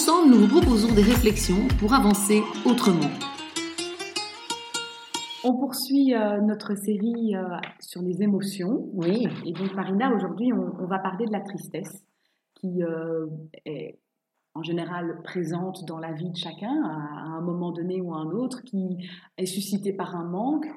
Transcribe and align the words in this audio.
Ensemble, 0.00 0.30
nous 0.30 0.46
vous 0.46 0.60
proposons 0.60 0.94
des 0.94 1.02
réflexions 1.02 1.66
pour 1.80 1.92
avancer 1.92 2.40
autrement. 2.64 3.10
On 5.42 5.56
poursuit 5.56 6.14
euh, 6.14 6.40
notre 6.40 6.76
série 6.76 7.34
euh, 7.34 7.42
sur 7.80 8.02
les 8.02 8.22
émotions. 8.22 8.88
Oui. 8.92 9.26
Et 9.44 9.52
donc, 9.52 9.74
Marina, 9.74 10.14
aujourd'hui, 10.14 10.52
on, 10.52 10.86
va 10.86 11.00
parler 11.00 11.26
de 11.26 11.32
la 11.32 11.40
tristesse, 11.40 12.04
qui 12.54 12.84
euh, 12.84 13.26
est 13.64 13.98
en 14.54 14.62
général 14.62 15.20
présente 15.24 15.84
dans 15.84 15.98
la 15.98 16.12
vie 16.12 16.30
de 16.30 16.36
chacun 16.36 16.80
à, 16.84 17.30
un 17.36 17.40
moment 17.40 17.72
donné 17.72 18.00
ou 18.00 18.14
à 18.14 18.18
un 18.18 18.30
autre, 18.30 18.62
qui 18.62 18.98
est 19.36 19.46
suscitée 19.46 19.92
par 19.92 20.14
un 20.14 20.28
manque, 20.28 20.68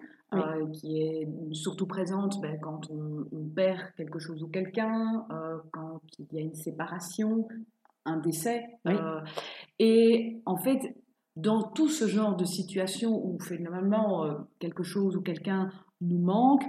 qui 0.74 1.00
est 1.00 1.28
surtout 1.52 1.86
présente 1.86 2.42
ben, 2.42 2.58
quand 2.60 2.90
on, 2.90 3.28
perd 3.56 3.82
quelque 3.98 4.18
chose 4.18 4.42
ou 4.42 4.48
quelqu'un, 4.48 5.28
quand 5.72 6.02
il 6.18 6.26
y 6.34 6.40
a 6.40 6.42
une 6.42 6.56
séparation, 6.56 7.48
un 8.06 8.18
décès. 8.18 8.64
et 9.80 10.42
en 10.46 10.58
fait, 10.58 10.96
dans 11.36 11.64
tout 11.64 11.90
ce 11.90 12.08
genre 12.08 12.36
de 12.36 12.46
situation 12.46 13.12
où 13.12 13.40
finalement 13.40 14.26
euh, 14.26 14.34
quelque 14.60 14.84
chose 14.84 15.16
ou 15.16 15.22
quelqu'un 15.22 15.70
nous 16.02 16.20
manque, 16.20 16.64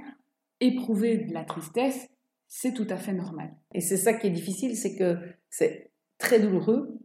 éprouver 0.60 1.18
de 1.18 1.32
la 1.32 1.44
tristesse, 1.44 2.08
c'est 2.48 2.74
tout 2.74 2.86
à 2.90 2.96
fait 2.96 3.12
normal. 3.12 3.50
Et 3.74 3.80
c'est 3.80 3.96
ça 3.96 4.12
qui 4.12 4.26
est 4.26 4.30
difficile, 4.30 4.76
c'est 4.76 4.96
que 4.96 5.16
c'est 5.50 5.90
très 6.18 6.38
douloureux, 6.38 6.98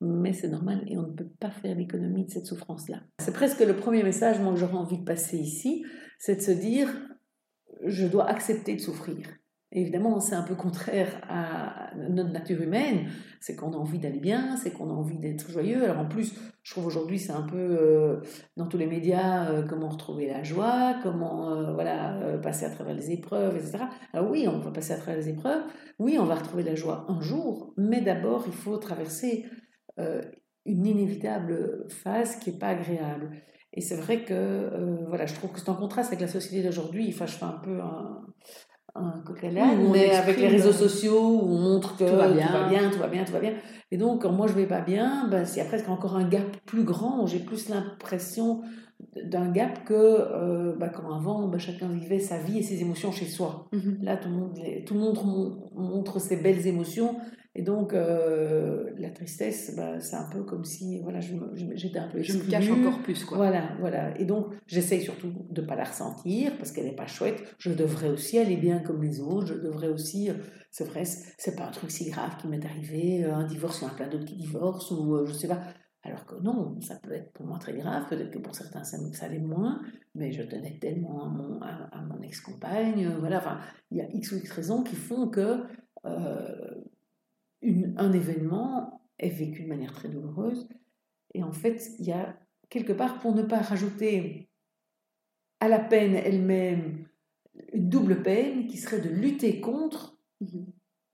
mais 0.00 0.32
c'est 0.32 0.48
normal 0.48 0.84
et 0.86 0.96
on 0.98 1.08
ne 1.08 1.12
peut 1.12 1.28
pas 1.40 1.50
faire 1.50 1.74
l'économie 1.74 2.26
de 2.26 2.30
cette 2.30 2.46
souffrance-là. 2.46 3.02
C'est 3.18 3.32
presque 3.32 3.60
le 3.60 3.74
premier 3.74 4.02
message 4.02 4.40
moi, 4.40 4.52
que 4.52 4.58
j'aurais 4.58 4.74
envie 4.74 4.98
de 4.98 5.04
passer 5.04 5.38
ici, 5.38 5.84
c'est 6.18 6.36
de 6.36 6.42
se 6.42 6.50
dire, 6.50 6.88
je 7.84 8.06
dois 8.06 8.26
accepter 8.26 8.76
de 8.76 8.80
souffrir 8.80 9.26
évidemment, 9.80 10.20
c'est 10.20 10.34
un 10.34 10.42
peu 10.42 10.54
contraire 10.54 11.20
à 11.28 11.90
notre 12.08 12.30
nature 12.30 12.60
humaine. 12.60 13.08
C'est 13.40 13.54
qu'on 13.54 13.72
a 13.72 13.76
envie 13.76 13.98
d'aller 13.98 14.18
bien, 14.18 14.56
c'est 14.56 14.70
qu'on 14.70 14.88
a 14.88 14.92
envie 14.92 15.18
d'être 15.18 15.50
joyeux. 15.50 15.84
Alors 15.84 15.98
en 15.98 16.06
plus, 16.06 16.34
je 16.62 16.72
trouve 16.72 16.86
aujourd'hui, 16.86 17.18
c'est 17.18 17.32
un 17.32 17.42
peu 17.42 17.56
euh, 17.56 18.20
dans 18.56 18.66
tous 18.66 18.78
les 18.78 18.86
médias 18.86 19.50
euh, 19.50 19.62
comment 19.62 19.88
retrouver 19.88 20.26
la 20.26 20.42
joie, 20.42 20.96
comment 21.02 21.52
euh, 21.52 21.72
voilà 21.74 22.38
passer 22.42 22.64
à 22.64 22.70
travers 22.70 22.94
les 22.94 23.12
épreuves, 23.12 23.56
etc. 23.56 23.84
Alors 24.12 24.30
oui, 24.30 24.48
on 24.48 24.58
va 24.58 24.70
passer 24.70 24.94
à 24.94 24.96
travers 24.96 25.16
les 25.16 25.28
épreuves. 25.28 25.62
Oui, 25.98 26.16
on 26.18 26.24
va 26.24 26.34
retrouver 26.34 26.62
la 26.62 26.74
joie 26.74 27.04
un 27.08 27.20
jour, 27.20 27.74
mais 27.76 28.00
d'abord, 28.00 28.44
il 28.46 28.52
faut 28.52 28.76
traverser 28.78 29.46
une 30.66 30.86
inévitable 30.86 31.86
phase 31.88 32.36
qui 32.36 32.50
n'est 32.52 32.58
pas 32.58 32.68
agréable. 32.68 33.30
Et 33.72 33.80
c'est 33.80 33.96
vrai 33.96 34.24
que 34.24 35.06
voilà, 35.08 35.26
je 35.26 35.34
trouve 35.34 35.52
que 35.52 35.60
c'est 35.60 35.68
en 35.68 35.74
contraste 35.74 36.08
avec 36.08 36.20
la 36.20 36.28
société 36.28 36.62
d'aujourd'hui. 36.62 37.08
Enfin, 37.08 37.26
je 37.26 37.36
fais 37.36 37.44
un 37.44 37.60
peu 37.62 37.80
un 37.80 38.26
un 38.98 39.90
mais 39.92 40.10
avec 40.14 40.38
les 40.38 40.48
réseaux 40.48 40.72
sociaux 40.72 41.40
où 41.42 41.54
on 41.54 41.58
montre 41.58 41.96
que 41.96 42.04
tout 42.04 42.16
va 42.16 42.28
bien, 42.28 42.46
tout 42.46 42.52
va 42.52 42.68
bien, 42.68 42.90
tout 42.90 42.98
va 42.98 43.08
bien, 43.08 43.24
tout 43.24 43.32
va 43.32 43.40
bien. 43.40 43.52
Et 43.90 43.96
donc, 43.96 44.22
quand 44.22 44.32
moi 44.32 44.46
je 44.46 44.52
vais 44.52 44.66
pas 44.66 44.80
bien, 44.80 45.28
ben, 45.28 45.44
il 45.48 45.56
y 45.56 45.60
a 45.60 45.64
presque 45.64 45.88
encore 45.88 46.16
un 46.16 46.28
gap 46.28 46.56
plus 46.66 46.84
grand. 46.84 47.26
J'ai 47.26 47.38
plus 47.38 47.68
l'impression 47.68 48.62
d'un 49.24 49.50
gap 49.50 49.84
que 49.84 49.94
euh, 49.94 50.74
bah, 50.78 50.88
quand 50.88 51.14
avant, 51.14 51.46
bah, 51.48 51.58
chacun 51.58 51.88
vivait 51.88 52.18
sa 52.18 52.38
vie 52.38 52.58
et 52.58 52.62
ses 52.62 52.80
émotions 52.80 53.12
chez 53.12 53.26
soi. 53.26 53.68
Mhm. 53.72 53.98
Là, 54.02 54.16
tout 54.16 54.28
le 54.28 54.34
monde, 54.34 54.58
tout 54.86 54.94
le 54.94 55.00
monde 55.00 55.60
montre 55.74 56.20
ses 56.20 56.36
belles 56.36 56.66
émotions. 56.66 57.16
Et 57.58 57.62
donc, 57.62 57.94
euh, 57.94 58.90
la 58.98 59.08
tristesse, 59.08 59.74
bah, 59.74 59.98
c'est 59.98 60.16
un 60.16 60.28
peu 60.30 60.42
comme 60.42 60.66
si 60.66 61.00
voilà, 61.00 61.20
j'étais 61.20 61.98
un 61.98 62.06
peu 62.06 62.22
Je 62.22 62.36
me 62.36 62.44
cache 62.50 62.70
encore 62.70 63.00
plus. 63.00 63.24
Quoi. 63.24 63.38
Voilà, 63.38 63.70
voilà. 63.80 64.18
Et 64.20 64.26
donc, 64.26 64.48
j'essaye 64.66 65.00
surtout 65.00 65.32
de 65.48 65.62
ne 65.62 65.66
pas 65.66 65.74
la 65.74 65.84
ressentir 65.84 66.52
parce 66.58 66.70
qu'elle 66.70 66.84
n'est 66.84 66.94
pas 66.94 67.06
chouette. 67.06 67.42
Je 67.58 67.72
devrais 67.72 68.10
aussi 68.10 68.38
aller 68.38 68.58
bien 68.58 68.80
comme 68.80 69.02
les 69.02 69.20
autres. 69.20 69.46
Je 69.46 69.54
devrais 69.54 69.88
aussi. 69.88 70.28
Euh, 70.28 70.34
c'est 70.70 70.84
vrai, 70.84 71.04
c'est 71.06 71.56
pas 71.56 71.64
un 71.64 71.70
truc 71.70 71.90
si 71.90 72.10
grave 72.10 72.36
qui 72.38 72.46
m'est 72.46 72.62
arrivé. 72.62 73.24
Un 73.24 73.46
divorce, 73.46 73.80
il 73.80 73.84
y 73.84 73.86
en 73.86 73.90
a 73.90 73.94
plein 73.94 74.08
d'autres 74.08 74.26
qui 74.26 74.36
divorcent 74.36 74.94
ou 74.94 75.24
je 75.24 75.32
sais 75.32 75.48
pas. 75.48 75.62
Alors 76.02 76.26
que 76.26 76.36
non, 76.36 76.78
ça 76.82 76.96
peut 77.02 77.12
être 77.12 77.32
pour 77.32 77.46
moi 77.46 77.58
très 77.58 77.72
grave, 77.72 78.04
peut-être 78.08 78.30
que 78.30 78.38
pour 78.38 78.54
certains 78.54 78.84
ça, 78.84 78.96
ça 79.12 79.28
l'est 79.28 79.40
moins, 79.40 79.80
mais 80.14 80.30
je 80.30 80.42
tenais 80.42 80.78
tellement 80.78 81.24
à 81.24 81.28
mon, 81.28 81.60
à, 81.60 82.00
mon 82.02 82.22
ex-compagne, 82.22 83.06
euh, 83.06 83.18
voilà, 83.18 83.38
enfin, 83.38 83.58
il 83.90 83.96
y 83.96 84.00
a 84.00 84.08
X 84.12 84.30
ou 84.30 84.36
X 84.36 84.52
raisons 84.52 84.84
qui 84.84 84.94
font 84.94 85.28
que 85.28 85.64
euh, 86.04 86.65
une, 87.66 87.94
un 87.98 88.12
événement 88.12 89.02
est 89.18 89.30
vécu 89.30 89.64
de 89.64 89.68
manière 89.68 89.92
très 89.92 90.08
douloureuse, 90.08 90.68
et 91.34 91.42
en 91.42 91.52
fait, 91.52 91.90
il 91.98 92.06
y 92.06 92.12
a 92.12 92.38
quelque 92.68 92.92
part, 92.92 93.18
pour 93.20 93.34
ne 93.34 93.42
pas 93.42 93.60
rajouter 93.60 94.48
à 95.60 95.68
la 95.68 95.78
peine 95.78 96.14
elle-même 96.14 97.06
une 97.72 97.88
double 97.88 98.22
peine 98.22 98.66
qui 98.66 98.76
serait 98.76 99.00
de 99.00 99.08
lutter 99.08 99.60
contre 99.60 100.18
mmh 100.40 100.64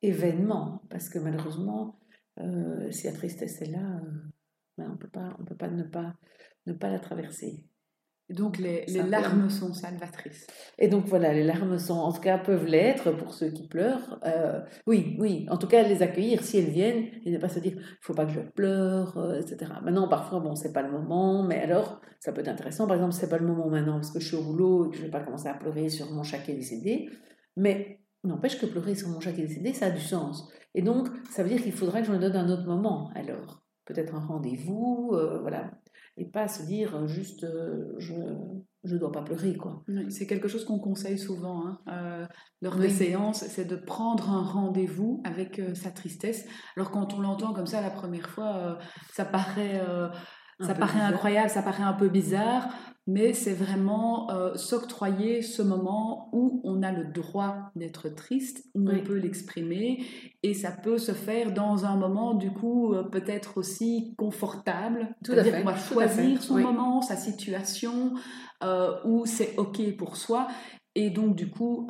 événement, 0.05 0.83
parce 0.91 1.09
que 1.09 1.21
malheureusement, 1.21 2.01
euh, 2.41 2.91
si 2.91 3.07
la 3.07 3.13
tristesse 3.13 3.63
est 3.63 3.71
là, 3.71 4.01
ben, 4.77 4.89
on 4.91 4.95
on 4.95 4.97
peut 4.97 5.57
pas 5.57 5.69
ne 5.71 5.85
pas 5.85 6.17
ne 6.67 6.73
pas 6.73 6.91
la 6.91 6.99
traverser. 6.99 7.65
Donc 8.31 8.59
les, 8.59 8.85
les 8.87 9.03
larmes 9.03 9.51
sont 9.51 9.75
salvatrices. 9.75 10.47
Et 10.79 10.89
donc 10.89 11.07
voilà, 11.07 11.33
les 11.33 11.45
larmes 11.45 11.79
sont, 11.79 11.99
en 11.99 12.13
tout 12.13 12.21
cas, 12.21 12.39
peuvent 12.39 12.67
l'être 12.67 13.13
pour 13.13 13.35
ceux 13.35 13.51
qui 13.51 13.67
pleurent. 13.67 14.19
Euh, 14.25 14.61
oui, 14.87 15.17
oui, 15.19 15.47
en 15.51 15.57
tout 15.59 15.67
cas, 15.67 15.83
les 15.83 16.03
accueillir 16.03 16.43
si 16.43 16.59
elles 16.59 16.71
viennent 16.71 17.07
et 17.25 17.31
ne 17.31 17.39
pas 17.39 17.49
se 17.49 17.59
dire, 17.59 17.73
il 17.77 17.97
faut 18.01 18.15
pas 18.15 18.25
que 18.25 18.33
je 18.33 18.41
pleure, 18.41 19.19
euh, 19.19 19.41
etc. 19.41 19.73
Maintenant, 19.83 20.09
parfois, 20.09 20.41
bon, 20.41 20.55
c'est 20.55 20.73
pas 20.73 20.83
le 20.83 20.91
moment, 20.91 21.43
mais 21.43 21.61
alors, 21.61 22.01
ça 22.21 22.33
peut 22.33 22.41
être 22.41 22.49
intéressant. 22.49 22.87
Par 22.87 22.97
exemple, 22.97 23.13
c'est 23.13 23.29
pas 23.29 23.39
le 23.39 23.47
moment 23.47 23.69
maintenant 23.69 23.95
parce 23.95 24.11
que 24.11 24.21
je 24.21 24.27
suis 24.27 24.37
au 24.37 24.43
boulot 24.43 24.87
et 24.87 24.91
que 24.91 24.97
je 24.97 25.03
vais 25.03 25.11
pas 25.11 25.21
commencer 25.21 25.49
à 25.49 25.55
pleurer 25.55 25.89
sur 25.89 26.11
mon 26.13 26.23
chat 26.23 26.39
qui 26.39 26.53
est 26.53 26.57
décédé. 26.57 27.11
Mais 27.57 28.01
n'empêche 28.25 28.59
que 28.59 28.67
pleurer 28.67 28.95
sur 28.95 29.09
mon 29.09 29.21
chat 29.21 29.33
qui 29.33 29.43
est 29.43 29.47
décédé, 29.47 29.73
ça 29.73 29.87
a 29.87 29.91
du 29.91 30.01
sens. 30.01 30.49
Et 30.75 30.83
donc, 30.83 31.09
ça 31.31 31.43
veut 31.43 31.49
dire 31.49 31.63
qu'il 31.63 31.73
faudra 31.73 32.01
que 32.01 32.07
je 32.07 32.13
me 32.13 32.19
donne 32.19 32.37
un 32.37 32.49
autre 32.49 32.67
moment, 32.67 33.11
alors 33.15 33.63
peut-être 33.85 34.15
un 34.15 34.21
rendez-vous, 34.21 35.11
euh, 35.15 35.41
voilà. 35.41 35.71
Et 36.17 36.27
pas 36.27 36.49
se 36.49 36.63
dire 36.63 36.95
euh, 36.95 37.07
juste 37.07 37.45
euh, 37.45 37.95
je 37.99 38.15
ne 38.95 38.99
dois 38.99 39.13
pas 39.13 39.23
pleurer, 39.23 39.57
quoi. 39.57 39.85
c'est 40.11 40.27
quelque 40.27 40.49
chose 40.49 40.65
qu'on 40.65 40.79
conseille 40.79 41.19
souvent. 41.19 41.67
Hein. 41.87 42.29
lors 42.61 42.77
des 42.77 42.91
séances, 42.91 43.45
c'est 43.47 43.65
de 43.65 43.77
prendre 43.77 44.31
un 44.31 44.43
rendez-vous 44.43 45.23
avec 45.25 45.61
sa 45.75 45.91
tristesse. 45.91 46.47
Alors 46.77 46.91
quand 46.91 47.15
on 47.15 47.21
l'entend 47.21 47.53
comme 47.53 47.67
ça 47.67 47.81
la 47.81 47.91
première 47.91 48.29
fois, 48.29 48.79
ça 49.13 49.25
paraît 49.25 49.81
ça 50.61 50.75
paraît 50.75 51.01
incroyable, 51.01 51.51
ça 51.51 51.63
paraît 51.63 51.83
un 51.83 51.93
peu 51.93 52.09
bizarre, 52.09 52.69
mais 53.07 53.33
c'est 53.33 53.53
vraiment 53.53 54.31
euh, 54.31 54.55
s'octroyer 54.55 55.43
ce 55.43 55.63
moment 55.63 56.29
où 56.33 56.61
on 56.65 56.83
a 56.83 56.93
le 56.93 57.05
droit 57.05 57.71
d'être 57.75 58.09
triste, 58.09 58.65
où 58.75 58.89
on 58.89 59.01
peut 59.01 59.17
l'exprimer, 59.17 60.05
et 60.43 60.55
ça 60.55 60.71
peut 60.71 60.99
se 60.99 61.13
faire 61.13 61.53
dans 61.53 61.85
un 61.85 61.97
moment 61.97 62.35
du 62.35 62.53
coup 62.53 62.95
euh, 62.95 63.03
peut-être 63.03 63.59
aussi 63.59 64.15
confortable. 64.17 65.15
Tout 65.25 65.33
à 65.33 65.43
fait. 65.43 65.63
On 65.63 65.65
va 65.65 65.77
choisir 65.77 66.43
son 66.43 66.59
moment, 66.59 67.03
sa 67.03 67.17
situation, 67.17 68.15
euh, 68.63 68.95
où 69.05 69.27
c'est 69.27 69.57
ok 69.57 69.97
pour 69.97 70.17
soi, 70.17 70.47
et 70.95 71.11
donc 71.11 71.35
du 71.35 71.51
coup 71.51 71.89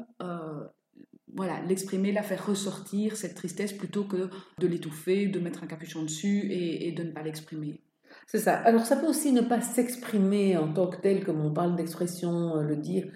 voilà, 1.34 1.62
l'exprimer, 1.62 2.12
la 2.12 2.22
faire 2.22 2.47
ressortir, 2.47 3.17
cette 3.17 3.34
tristesse, 3.34 3.72
plutôt 3.72 4.04
que 4.04 4.28
de 4.59 4.66
l'étouffer, 4.66 5.27
de 5.28 5.41
mettre 5.41 5.63
un 5.63 5.66
capuchon 5.66 6.03
dessus 6.03 6.53
et 6.53 6.92
de 6.92 7.03
ne 7.03 7.10
pas 7.10 7.22
l'exprimer. 7.22 7.81
C'est 8.27 8.39
ça. 8.39 8.54
Alors 8.54 8.86
ça 8.86 8.97
peut 8.97 9.07
aussi 9.07 9.33
ne 9.33 9.42
pas 9.42 9.60
s'exprimer 9.60 10.57
en 10.57 10.72
tant 10.72 10.89
que 10.89 11.01
tel, 11.01 11.24
comme 11.24 11.41
on 11.45 11.53
parle 11.53 11.77
d'expression, 11.77 12.57
euh, 12.57 12.63
le 12.63 12.77
dire. 12.77 13.07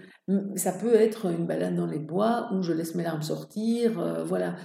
Ça 0.56 0.72
peut 0.72 0.94
être 0.94 1.26
une 1.26 1.46
balade 1.46 1.76
dans 1.76 1.86
les 1.86 2.00
bois 2.00 2.50
où 2.52 2.62
je 2.62 2.72
laisse 2.72 2.94
mes 2.94 3.04
larmes 3.04 3.22
sortir. 3.22 3.98
Euh, 3.98 4.24
voilà. 4.24 4.56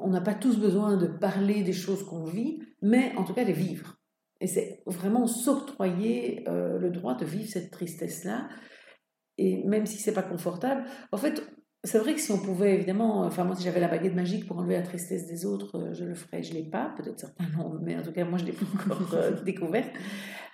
On 0.00 0.08
n'a 0.08 0.20
pas 0.20 0.34
tous 0.34 0.58
besoin 0.58 0.96
de 0.96 1.06
parler 1.06 1.62
des 1.62 1.72
choses 1.72 2.04
qu'on 2.04 2.24
vit, 2.24 2.60
mais 2.82 3.12
en 3.16 3.24
tout 3.24 3.34
cas 3.34 3.44
les 3.44 3.52
vivre. 3.52 3.96
Et 4.40 4.46
c'est 4.46 4.82
vraiment 4.86 5.26
s'octroyer 5.26 6.48
euh, 6.48 6.78
le 6.78 6.90
droit 6.90 7.14
de 7.14 7.24
vivre 7.24 7.48
cette 7.48 7.70
tristesse-là. 7.70 8.48
Et 9.36 9.64
même 9.64 9.86
si 9.86 9.98
c'est 9.98 10.12
pas 10.12 10.22
confortable, 10.22 10.84
en 11.12 11.16
fait, 11.16 11.42
c'est 11.84 11.98
vrai 11.98 12.14
que 12.14 12.20
si 12.20 12.32
on 12.32 12.38
pouvait, 12.38 12.74
évidemment, 12.74 13.20
enfin 13.20 13.44
moi 13.44 13.54
si 13.54 13.62
j'avais 13.62 13.80
la 13.80 13.88
baguette 13.88 14.14
magique 14.14 14.46
pour 14.46 14.58
enlever 14.58 14.74
la 14.74 14.82
tristesse 14.82 15.26
des 15.26 15.46
autres, 15.46 15.78
euh, 15.78 15.94
je 15.94 16.04
le 16.04 16.14
ferais, 16.14 16.42
je 16.42 16.52
ne 16.52 16.58
l'ai 16.58 16.64
pas, 16.64 16.92
peut-être 16.96 17.20
certains 17.20 17.44
non, 17.56 17.78
mais 17.80 17.96
en 17.96 18.02
tout 18.02 18.12
cas 18.12 18.24
moi 18.24 18.38
je 18.38 18.44
ne 18.44 18.50
l'ai 18.50 18.56
pas 18.56 18.66
encore 18.74 19.14
euh, 19.14 19.30
découverte. 19.44 19.90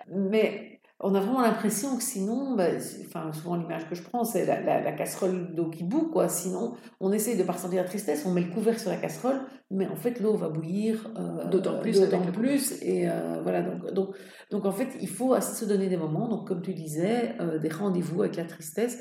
Mais 0.08 0.74
on 1.00 1.14
a 1.14 1.20
vraiment 1.20 1.42
l'impression 1.42 1.96
que 1.96 2.02
sinon, 2.02 2.54
bah, 2.54 2.68
enfin, 3.06 3.32
souvent 3.32 3.56
l'image 3.56 3.88
que 3.88 3.94
je 3.94 4.02
prends, 4.02 4.24
c'est 4.24 4.46
la, 4.46 4.92
casserole 4.92 5.54
d'eau 5.54 5.68
qui 5.68 5.82
bout, 5.82 6.08
quoi. 6.10 6.28
Sinon, 6.28 6.74
on 7.00 7.12
essaye 7.12 7.36
de 7.36 7.42
pas 7.42 7.52
ressentir 7.52 7.82
la 7.82 7.88
tristesse, 7.88 8.24
on 8.24 8.30
met 8.30 8.42
le 8.42 8.50
couvert 8.50 8.78
sur 8.78 8.90
la 8.90 8.96
casserole, 8.96 9.40
mais 9.70 9.86
en 9.88 9.96
fait, 9.96 10.20
l'eau 10.20 10.36
va 10.36 10.48
bouillir 10.48 11.12
euh, 11.18 11.46
d'autant 11.50 11.80
plus. 11.80 12.00
D'autant 12.00 12.22
plus. 12.32 12.80
Et 12.80 13.08
euh, 13.08 13.40
voilà, 13.42 13.62
donc, 13.62 13.92
donc, 13.92 14.16
donc, 14.50 14.64
en 14.64 14.72
fait, 14.72 14.88
il 15.00 15.08
faut 15.08 15.38
se 15.40 15.64
donner 15.64 15.88
des 15.88 15.96
moments, 15.96 16.28
donc 16.28 16.46
comme 16.46 16.62
tu 16.62 16.74
disais, 16.74 17.34
euh, 17.40 17.58
des 17.58 17.68
rendez-vous 17.68 18.22
avec 18.22 18.36
la 18.36 18.44
tristesse, 18.44 18.98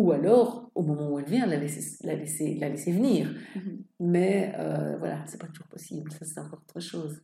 ou 0.00 0.12
alors, 0.12 0.70
au 0.74 0.82
moment 0.82 1.10
où 1.10 1.18
elle 1.18 1.28
vient, 1.28 1.46
la 1.46 1.56
laisser, 1.56 1.96
la 2.06 2.14
laisser, 2.14 2.54
la 2.54 2.68
laisser 2.68 2.92
venir. 2.92 3.28
Mm-hmm. 3.28 3.78
Mais 4.00 4.52
voilà, 4.98 5.24
c'est 5.26 5.40
pas 5.40 5.48
toujours 5.48 5.68
possible, 5.68 6.10
ça 6.12 6.24
c'est 6.24 6.40
encore 6.40 6.62
autre 6.68 6.80
chose 6.80 7.22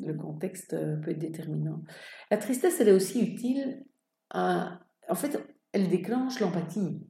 le 0.00 0.14
contexte 0.14 0.74
euh, 0.74 0.96
peut 0.96 1.10
être 1.10 1.18
déterminant. 1.18 1.82
La 2.30 2.38
tristesse, 2.38 2.80
elle 2.80 2.88
est 2.88 2.92
aussi 2.92 3.20
utile 3.20 3.84
à... 4.30 4.80
En 5.08 5.14
fait, 5.14 5.38
elle 5.72 5.88
déclenche 5.88 6.40
l'empathie. 6.40 7.06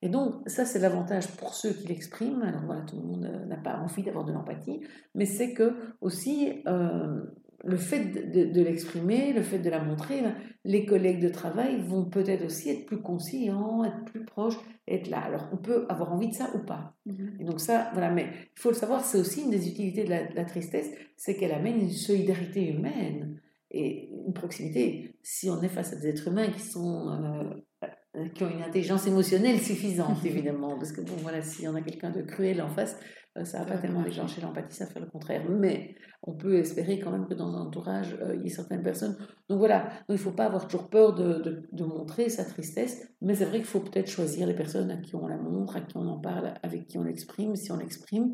Et 0.00 0.08
donc, 0.08 0.48
ça, 0.48 0.64
c'est 0.64 0.78
l'avantage 0.78 1.28
pour 1.36 1.54
ceux 1.54 1.72
qui 1.72 1.88
l'expriment. 1.88 2.42
Alors 2.42 2.64
voilà, 2.64 2.82
tout 2.82 2.96
le 2.96 3.02
monde 3.02 3.24
euh, 3.24 3.46
n'a 3.46 3.56
pas 3.56 3.78
envie 3.78 4.02
d'avoir 4.02 4.24
de 4.24 4.32
l'empathie, 4.32 4.80
mais 5.14 5.26
c'est 5.26 5.54
que 5.54 5.96
aussi, 6.00 6.62
euh, 6.66 7.24
le 7.64 7.76
fait 7.76 8.30
de, 8.30 8.62
l'exprimer, 8.62 9.32
le 9.32 9.42
fait 9.42 9.58
de 9.58 9.68
la 9.68 9.82
montrer, 9.82 10.22
ben, 10.22 10.34
les 10.64 10.86
collègues 10.86 11.20
de 11.20 11.28
travail 11.28 11.80
vont 11.80 12.04
peut-être 12.04 12.44
aussi 12.44 12.70
être 12.70 12.86
plus 12.86 13.00
conscients, 13.00 13.84
être 13.84 14.04
plus 14.04 14.24
proches, 14.24 14.58
être 14.86 15.08
là. 15.08 15.18
Alors, 15.18 15.48
on 15.52 15.56
peut 15.56 15.86
avoir 15.88 16.12
envie 16.12 16.28
de 16.28 16.34
ça 16.34 16.50
ou 16.54 16.64
pas. 16.64 16.94
Mm-hmm. 17.06 17.40
Et 17.40 17.44
donc 17.44 17.60
ça, 17.60 17.90
voilà, 17.92 18.10
mais 18.10 18.28
il 18.32 18.60
faut 18.60 18.70
le 18.70 18.76
savoir, 18.76 19.04
c'est 19.04 19.18
aussi 19.18 19.42
une 19.42 19.50
des 19.50 19.68
utilités 19.68 20.04
de 20.04 20.10
la, 20.10 20.44
tristesse, 20.44 20.90
c'est 21.16 21.36
qu'elle 21.36 21.52
amène 21.52 21.80
une 21.80 21.90
solidarité 21.90 22.68
humaine 22.68 23.40
et 23.70 24.08
une 24.26 24.32
proximité. 24.32 25.16
Si 25.22 25.50
on 25.50 25.60
est 25.62 25.68
face 25.68 25.92
à 25.92 25.96
des 25.96 26.08
êtres 26.08 26.28
humains 26.28 26.48
qui 26.50 26.60
sont... 26.60 27.08
Euh, 27.10 27.88
qui 28.34 28.44
ont 28.44 28.50
une 28.50 28.62
intelligence 28.62 29.06
émotionnelle 29.06 29.58
suffisante, 29.58 30.24
évidemment, 30.24 30.76
parce 30.76 30.92
que 30.92 31.00
bon, 31.00 31.14
voilà, 31.22 31.42
s'il 31.42 31.64
y 31.64 31.68
en 31.68 31.74
a 31.74 31.80
quelqu'un 31.80 32.10
de 32.10 32.22
cruel 32.22 32.60
en 32.62 32.68
face, 32.68 32.96
euh, 33.38 33.44
ça 33.44 33.60
va 33.60 33.64
pas 33.66 33.78
tellement 33.78 34.02
déclencher 34.02 34.40
l'empathie, 34.40 34.76
ça 34.76 34.86
fait 34.86 35.00
le 35.00 35.06
contraire. 35.06 35.42
Mais 35.48 35.94
on 36.22 36.32
peut 36.32 36.58
espérer 36.58 36.98
quand 36.98 37.10
même 37.10 37.26
que 37.26 37.34
dans 37.34 37.54
un 37.54 37.60
entourage, 37.60 38.16
euh, 38.20 38.34
il 38.36 38.42
y 38.42 38.46
ait 38.46 38.50
certaines 38.50 38.82
personnes. 38.82 39.16
Donc 39.48 39.58
voilà, 39.58 39.84
donc, 39.84 39.90
il 40.10 40.12
ne 40.14 40.18
faut 40.18 40.32
pas 40.32 40.46
avoir 40.46 40.66
toujours 40.66 40.88
peur 40.88 41.14
de, 41.14 41.68
de, 41.70 41.84
montrer 41.84 42.28
sa 42.28 42.44
tristesse, 42.44 43.08
mais 43.20 43.34
c'est 43.34 43.44
vrai 43.44 43.58
qu'il 43.58 43.66
faut 43.66 43.80
peut-être 43.80 44.08
choisir 44.08 44.46
les 44.46 44.54
personnes 44.54 44.90
à 44.90 44.96
qui 44.96 45.14
on 45.14 45.26
la 45.26 45.38
montre, 45.38 45.76
à 45.76 45.80
qui 45.80 45.96
on 45.96 46.06
en 46.06 46.18
parle, 46.18 46.54
avec 46.62 46.86
qui 46.86 46.98
on 46.98 47.04
l'exprime, 47.04 47.56
si 47.56 47.70
on 47.72 47.76
l'exprime. 47.76 48.32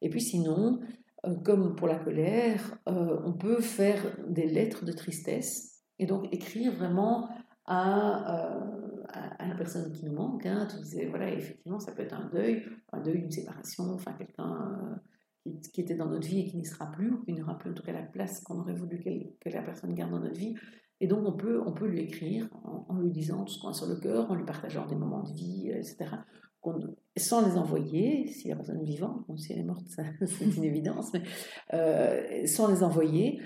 Et 0.00 0.10
puis 0.10 0.20
sinon, 0.20 0.80
euh, 1.26 1.34
comme 1.44 1.74
pour 1.76 1.88
la 1.88 1.98
colère, 1.98 2.78
on 2.86 3.32
peut 3.32 3.60
faire 3.60 4.02
des 4.28 4.46
lettres 4.46 4.84
de 4.84 4.92
tristesse 4.92 5.84
et 5.98 6.06
donc 6.06 6.26
écrire 6.32 6.72
vraiment 6.72 7.28
à, 7.66 8.58
à, 9.12 9.46
la 9.46 9.54
personne 9.54 9.92
qui 9.92 10.04
nous 10.04 10.12
manque. 10.12 10.46
Hein. 10.46 10.66
Tu 10.70 10.76
disais, 10.82 11.06
voilà, 11.06 11.32
effectivement, 11.32 11.78
ça 11.78 11.92
peut 11.92 12.02
être 12.02 12.14
un 12.14 12.28
deuil, 12.32 12.64
un 12.92 13.00
deuil, 13.00 13.18
une 13.18 13.30
séparation, 13.30 13.84
enfin 13.94 14.12
quelqu'un 14.12 15.00
euh, 15.46 15.50
qui, 15.72 15.80
était 15.80 15.94
dans 15.94 16.08
notre 16.08 16.26
vie 16.26 16.40
et 16.40 16.44
qui 16.46 16.56
n'y 16.56 16.64
sera 16.64 16.90
plus, 16.90 17.12
ou 17.12 17.22
qui 17.22 17.32
n'aura 17.32 17.58
plus 17.58 17.70
en 17.70 17.74
tout 17.74 17.82
cas 17.82 17.92
la 17.92 18.02
place 18.02 18.40
qu'on 18.40 18.58
aurait 18.58 18.74
voulu 18.74 19.02
que 19.40 19.48
la 19.50 19.62
personne 19.62 19.94
garde 19.94 20.10
dans 20.10 20.20
notre 20.20 20.38
vie. 20.38 20.54
Et 21.00 21.06
donc 21.08 21.26
on 21.26 21.32
peut, 21.32 21.60
on 21.66 21.72
peut 21.72 21.86
lui 21.86 22.00
écrire 22.00 22.48
en, 22.88 22.96
lui 22.98 23.10
disant 23.10 23.44
tout 23.44 23.52
ce 23.52 23.60
qu'on 23.60 23.68
a 23.68 23.74
sur 23.74 23.86
le 23.86 23.96
cœur, 23.96 24.30
en 24.30 24.34
lui 24.34 24.44
partageant 24.44 24.86
des 24.86 24.94
moments 24.94 25.22
de 25.22 25.32
vie, 25.32 25.70
euh, 25.72 25.78
etc. 25.78 26.16
Sans 27.16 27.44
les 27.44 27.56
envoyer, 27.58 28.28
si 28.28 28.48
la 28.48 28.54
personne 28.54 28.80
est 28.80 28.84
vivante, 28.84 29.26
si 29.36 29.52
elle 29.52 29.58
est 29.58 29.64
morte, 29.64 29.84
c'est 30.26 30.56
une 30.56 30.62
évidence, 30.62 31.12
mais 31.12 31.22
euh, 31.74 32.46
sans 32.46 32.68
les 32.68 32.84
envoyer, 32.84 33.40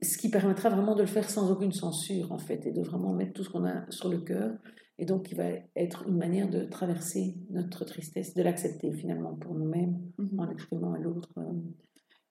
ce 0.00 0.16
qui 0.16 0.30
permettra 0.30 0.70
vraiment 0.70 0.94
de 0.94 1.00
le 1.00 1.08
faire 1.08 1.28
sans 1.28 1.50
aucune 1.50 1.72
censure 1.72 2.30
en 2.30 2.38
fait, 2.38 2.64
et 2.66 2.70
de 2.70 2.80
vraiment 2.80 3.12
mettre 3.12 3.32
tout 3.32 3.42
ce 3.42 3.50
qu'on 3.50 3.64
a 3.64 3.90
sur 3.90 4.08
le 4.08 4.18
cœur 4.18 4.52
et 5.00 5.06
donc, 5.06 5.32
il 5.32 5.36
va 5.38 5.46
être 5.76 6.04
une 6.06 6.18
manière 6.18 6.50
de 6.50 6.64
traverser 6.64 7.34
notre 7.48 7.86
tristesse, 7.86 8.34
de 8.34 8.42
l'accepter 8.42 8.92
finalement 8.92 9.34
pour 9.34 9.54
nous-mêmes, 9.54 9.98
mhm. 10.18 10.38
en 10.38 10.44
l'exprimant 10.44 10.92
à 10.92 10.98
l'autre. 10.98 11.30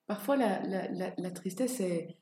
Parfois, 0.06 0.38
la, 0.38 0.62
la, 0.68 1.13
la, 1.18 1.31
tristesse 1.31 1.80
est, 1.80 2.19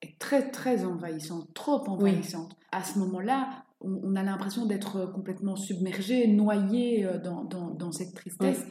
est, 0.00 0.18
très, 0.18 0.50
très 0.50 0.86
envahissante, 0.86 1.52
trop 1.52 1.86
envahissante. 1.86 2.56
À 2.72 2.82
ce 2.82 2.98
moment-là, 2.98 3.66
on, 3.82 4.16
a 4.16 4.22
l'impression 4.22 4.64
d'être 4.64 5.04
complètement 5.12 5.56
submergé, 5.56 6.26
noyé 6.28 7.04
euh, 7.04 7.18
dans, 7.18 7.44
dans, 7.44 7.68
dans 7.68 7.92
cette 7.92 8.14
tristesse. 8.14 8.64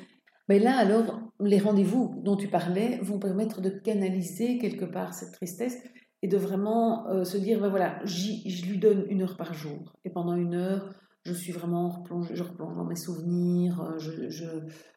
Mais 0.48 0.58
là, 0.58 0.78
alors, 0.78 1.20
les 1.40 1.60
rendez-vous 1.60 2.20
dont 2.24 2.38
tu 2.38 2.48
parlais 2.48 2.98
vont 3.04 3.20
permettre 3.20 3.62
de 3.62 3.70
canaliser 3.70 4.58
quelque 4.58 4.86
part 4.86 5.14
cette 5.14 5.34
tristesse 5.34 5.78
et 6.24 6.28
de 6.28 6.38
vraiment 6.38 7.08
euh, 7.10 7.24
se 7.24 7.38
dire, 7.38 7.60
ben 7.60 7.70
voilà, 7.70 8.00
je 8.04 8.66
lui 8.68 8.80
donne 8.80 9.06
une 9.10 9.22
heure 9.22 9.38
par 9.38 9.54
jour. 9.54 9.96
Et 10.06 10.10
pendant 10.10 10.36
une 10.36 10.56
heure, 10.56 10.96
je 11.30 11.34
suis 11.34 11.52
vraiment 11.52 11.90
replongée, 11.90 12.36
je 12.36 12.44
replonge 12.44 12.76
dans 12.76 12.86
mes 12.86 12.96
souvenirs, 12.96 13.82
euh, 13.82 14.00
je, 14.00 14.30
je, 14.30 14.46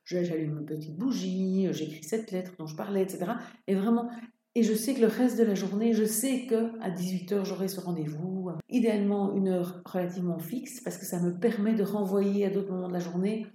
j'allume 0.05 0.61
une 0.61 0.67
petite 0.67 0.97
bougie, 0.97 1.67
euh, 1.69 1.73
j'écris 1.73 2.03
cette 2.03 2.31
lettre 2.31 2.53
dont 2.59 2.67
je 2.67 2.75
parlais, 2.75 3.03
etc. 3.03 3.33
Et 3.67 3.75
vraiment, 3.75 4.11
et 4.55 4.63
je 4.63 4.75
sais 4.75 4.95
que 4.95 5.01
le 5.01 5.07
reste 5.07 5.39
de 5.39 5.45
la 5.45 5.55
journée, 5.55 5.93
je 5.93 6.05
sais 6.05 6.47
que 6.47 6.79
à 6.81 6.91
18h, 6.91 7.45
j'aurai 7.45 7.69
ce 7.69 7.81
rendez-vous. 7.81 8.51
Idéalement, 8.69 9.35
une 9.35 9.49
heure 9.49 9.83
relativement 9.85 10.39
fixe, 10.39 10.81
parce 10.81 10.99
que 10.99 11.07
ça 11.07 11.21
me 11.21 11.39
permet 11.39 11.75
de 11.75 11.83
renvoyer 11.83 12.47
à 12.47 12.51
d'autres 12.51 12.73
moments 12.73 12.89
de 12.89 12.93
la 12.93 12.99
journée 12.99 13.47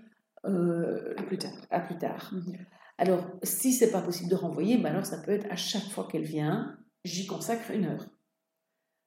euh, 0.45 1.13
à 1.17 1.23
plus 1.23 1.37
tard. 1.37 1.53
À 1.69 1.79
plus 1.79 1.97
tard. 1.97 2.31
Mhm. 2.33 2.53
Alors, 2.99 3.27
si 3.43 3.73
c'est 3.73 3.91
pas 3.91 4.01
possible 4.01 4.29
de 4.29 4.35
renvoyer, 4.35 4.77
ben 4.77 4.89
alors 4.89 5.05
ça 5.05 5.17
peut 5.17 5.31
être 5.31 5.45
à 5.51 5.55
chaque 5.55 5.87
fois 5.89 6.07
qu'elle 6.11 6.23
vient, 6.23 6.77
j'y 7.03 7.27
consacre 7.27 7.69
une 7.71 7.85
heure. 7.85 8.07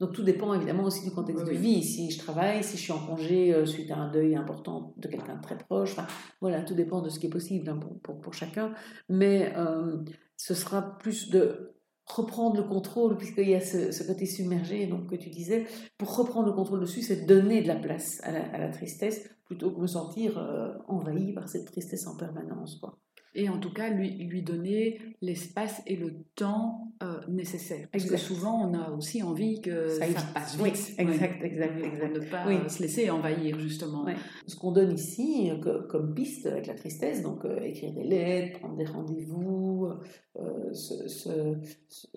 Donc 0.00 0.12
tout 0.12 0.22
dépend 0.22 0.54
évidemment 0.54 0.84
aussi 0.84 1.04
du 1.04 1.10
contexte 1.10 1.44
de 1.44 1.52
vie. 1.52 1.84
Si 1.84 2.10
je 2.10 2.18
travaille, 2.18 2.64
si 2.64 2.78
je 2.78 2.82
suis 2.82 2.92
en 2.92 3.06
congé 3.06 3.54
euh, 3.54 3.66
suite 3.66 3.90
à 3.90 3.98
un 3.98 4.10
deuil 4.10 4.34
important 4.34 4.94
de 4.96 5.08
quelqu'un 5.08 5.36
de 5.36 5.42
très 5.42 5.58
proche, 5.58 5.94
voilà, 6.40 6.62
tout 6.62 6.74
dépend 6.74 7.02
de 7.02 7.10
ce 7.10 7.18
qui 7.18 7.26
est 7.26 7.30
possible 7.30 7.68
hein, 7.68 7.78
pour, 8.02 8.18
pour, 8.18 8.32
chacun. 8.32 8.72
Mais 9.10 9.52
euh, 9.56 9.98
ce 10.36 10.54
sera 10.54 10.96
plus 10.98 11.28
de 11.28 11.74
reprendre 12.06 12.56
le 12.56 12.64
contrôle, 12.64 13.18
puisqu'il 13.18 13.50
y 13.50 13.54
a 13.54 13.60
ce, 13.60 14.06
côté 14.06 14.24
submergé 14.24 14.86
donc, 14.86 15.08
que 15.08 15.16
tu 15.16 15.28
disais. 15.28 15.66
Pour 15.98 16.16
reprendre 16.16 16.46
le 16.46 16.54
contrôle 16.54 16.80
dessus, 16.80 17.02
c'est 17.02 17.26
donner 17.26 17.62
de 17.62 17.68
la 17.68 17.76
place 17.76 18.20
à 18.24 18.32
la, 18.32 18.68
tristesse 18.68 19.28
plutôt 19.44 19.70
que 19.70 19.80
me 19.80 19.86
sentir 19.86 20.38
euh, 20.38 20.72
envahi 20.88 21.34
par 21.34 21.48
cette 21.48 21.66
tristesse 21.66 22.06
en 22.06 22.16
permanence. 22.16 22.76
Quoi 22.76 22.98
et 23.34 23.48
en 23.48 23.58
tout 23.58 23.72
cas 23.72 23.90
lui, 23.90 24.10
lui 24.10 24.42
donner 24.42 25.00
l'espace 25.22 25.82
et 25.86 25.94
le 25.96 26.24
temps 26.34 26.92
euh, 27.02 27.20
nécessaire. 27.28 27.86
Parce 27.92 28.04
que 28.04 28.16
souvent, 28.16 28.68
on 28.68 28.74
a 28.74 28.90
aussi 28.90 29.22
envie 29.22 29.60
que 29.60 29.88
ça, 29.88 30.06
passe 30.34 30.56
vite. 30.56 30.62
Oui, 30.62 30.94
exact, 30.98 31.44
exact, 31.44 31.78
exact. 31.78 32.14
ne 32.14 32.20
pas 32.28 32.46
euh, 32.48 32.68
se 32.68 32.82
laisser 32.82 33.08
envahir, 33.08 33.58
justement. 33.60 34.04
Ce 34.46 34.56
qu'on 34.56 34.72
donne 34.72 34.92
ici 34.92 35.50
euh, 35.50 35.82
comme 35.88 36.12
piste 36.14 36.46
avec 36.46 36.66
la 36.66 36.74
tristesse, 36.74 37.22
donc 37.22 37.44
écrire 37.62 37.92
des 37.92 38.04
lettres, 38.04 38.58
prendre 38.58 38.76
des 38.76 38.84
rendez-vous, 38.84 39.88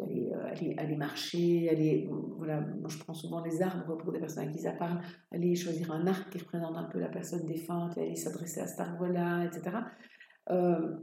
aller, 0.01 0.75
aller, 0.77 0.96
marcher, 0.96 1.70
aller... 1.70 2.10
Voilà, 2.38 2.62
moi 2.62 2.89
je 2.89 2.98
prends 2.98 3.13
souvent 3.13 3.43
les 3.43 3.62
arbres 3.62 3.98
pour 3.98 4.12
des 4.12 4.20
personnes 4.20 4.48
à 4.48 4.51
qui 4.51 4.60
ça 4.60 4.72
parle, 4.72 5.00
aller 5.32 5.55
choisir 5.55 5.91
un 5.91 6.08
arc 6.08 6.32
qui 6.32 6.39
représente 6.39 6.75
un 6.75 6.86
peu 6.86 7.00
la 7.00 7.10
personne 7.10 7.46
défunte, 7.46 7.98
aller 7.98 8.15
s'adresser 8.15 8.62
à 8.62 8.67
cet 8.67 8.79
arbre-là, 8.79 9.46
etc. 9.46 9.77
Euh, 10.50 10.97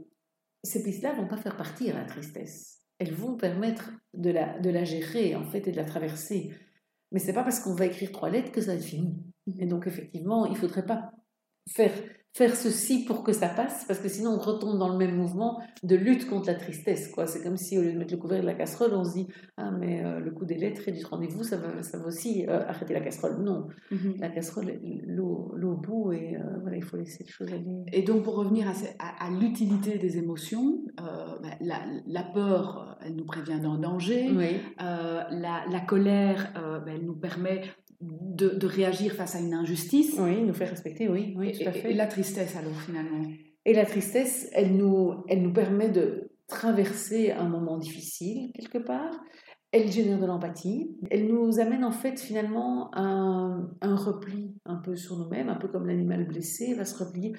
ces 0.63 0.83
pistes-là 0.83 1.13
vont 1.13 1.27
pas 1.27 1.37
faire 1.37 1.57
partir 1.57 1.95
la 1.95 2.05
tristesse. 2.05 2.81
Elles 2.99 3.13
vont 3.13 3.35
permettre 3.35 3.91
de 4.13 4.29
la, 4.29 4.59
de 4.59 4.69
la 4.69 4.83
gérer, 4.83 5.35
en 5.35 5.43
fait, 5.43 5.67
et 5.67 5.71
de 5.71 5.77
la 5.77 5.85
traverser. 5.85 6.53
Mais 7.11 7.19
c'est 7.19 7.33
pas 7.33 7.43
parce 7.43 7.59
qu'on 7.59 7.73
va 7.73 7.87
écrire 7.87 8.11
trois 8.11 8.29
lettres 8.29 8.51
que 8.51 8.61
ça 8.61 8.75
est 8.75 8.79
fini. 8.79 9.17
Et 9.59 9.65
donc, 9.65 9.87
effectivement, 9.87 10.45
il 10.45 10.55
faudrait 10.55 10.85
pas 10.85 11.11
faire 11.67 11.91
faire 12.33 12.55
ceci 12.55 13.03
pour 13.03 13.23
que 13.23 13.33
ça 13.33 13.49
passe, 13.49 13.83
parce 13.85 13.99
que 13.99 14.07
sinon 14.07 14.31
on 14.31 14.39
retombe 14.39 14.79
dans 14.79 14.87
le 14.87 14.97
même 14.97 15.15
mouvement 15.15 15.61
de 15.83 15.95
lutte 15.95 16.29
contre 16.29 16.47
la 16.47 16.55
tristesse. 16.55 17.09
quoi. 17.09 17.27
C'est 17.27 17.43
comme 17.43 17.57
si 17.57 17.77
au 17.77 17.81
lieu 17.81 17.91
de 17.91 17.97
mettre 17.97 18.13
le 18.13 18.19
couvert 18.19 18.39
de 18.39 18.45
la 18.45 18.53
casserole, 18.53 18.93
on 18.93 19.03
se 19.03 19.13
dit 19.13 19.27
Ah, 19.57 19.69
mais 19.71 20.03
euh, 20.03 20.19
le 20.19 20.31
coup 20.31 20.45
des 20.45 20.55
lettres 20.55 20.87
et 20.87 20.93
du 20.93 21.03
rendez-vous, 21.03 21.43
ça 21.43 21.57
va, 21.57 21.83
ça 21.83 21.97
va 21.97 22.07
aussi 22.07 22.45
euh, 22.47 22.65
arrêter 22.67 22.93
la 22.93 23.01
casserole. 23.01 23.43
Non, 23.43 23.67
mhm. 23.91 24.15
la 24.19 24.29
casserole, 24.29 24.79
l'eau 25.05 25.51
au 25.61 25.75
bout, 25.75 26.13
et 26.13 26.37
euh, 26.37 26.59
voilà, 26.61 26.77
il 26.77 26.83
faut 26.83 26.95
laisser 26.95 27.25
les 27.25 27.29
choses 27.29 27.51
aller. 27.51 27.83
Et 27.91 28.03
donc, 28.03 28.23
pour 28.23 28.35
revenir 28.35 28.67
à, 28.67 29.25
à, 29.25 29.29
l'utilité 29.29 29.97
des 29.97 30.17
émotions, 30.17 30.81
bah, 30.97 31.49
la, 31.59 31.81
la, 32.07 32.23
peur, 32.23 32.97
elle 33.03 33.15
nous 33.15 33.25
prévient 33.25 33.59
d'un 33.59 33.77
danger. 33.77 34.29
La, 34.79 35.65
la, 35.69 35.79
colère, 35.81 36.51
bah, 36.55 36.91
elle 36.93 37.05
nous 37.05 37.15
permet 37.15 37.63
de, 38.43 38.67
réagir 38.67 39.13
face 39.13 39.35
à 39.35 39.39
une 39.39 39.53
injustice. 39.53 40.15
Oui, 40.19 40.41
nous 40.43 40.53
faire 40.53 40.69
respecter, 40.69 41.07
oui, 41.07 41.33
oui 41.37 41.51
tout 41.51 41.67
à 41.67 41.71
fait. 41.71 41.91
Et, 41.91 41.93
la 41.93 42.07
tristesse 42.07 42.55
alors 42.55 42.79
finalement 42.81 43.23
Et 43.65 43.73
la 43.73 43.85
tristesse, 43.85 44.49
elle 44.53 44.75
nous, 44.75 45.13
elle 45.27 45.41
nous 45.41 45.53
permet 45.53 45.89
de 45.89 46.31
traverser 46.47 47.31
un 47.31 47.47
moment 47.47 47.77
difficile 47.77 48.51
quelque 48.53 48.79
part. 48.79 49.19
Elle 49.71 49.89
génère 49.89 50.19
de 50.19 50.25
l'empathie. 50.25 50.97
Elle 51.09 51.27
nous 51.27 51.59
amène 51.59 51.85
en 51.85 51.91
fait 51.91 52.19
finalement 52.19 52.91
à 52.91 53.01
un, 53.01 53.71
un 53.81 53.95
repli 53.95 54.53
un 54.65 54.75
peu 54.75 54.97
sur 54.97 55.17
nous-mêmes, 55.17 55.47
un 55.47 55.55
peu 55.55 55.69
comme 55.69 55.87
l'animal 55.87 56.27
blessé 56.27 56.73
va 56.73 56.83
se 56.83 57.01
replier 57.01 57.33